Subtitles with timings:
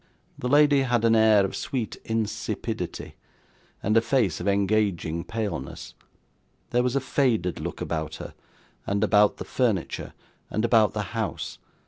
[0.39, 3.13] The lady had an air of sweet insipidity,
[3.83, 5.93] and a face of engaging paleness;
[6.71, 8.33] there was a faded look about her,
[8.87, 10.13] and about the furniture,
[10.49, 11.59] and about the house.